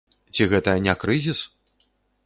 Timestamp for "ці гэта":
0.37-0.75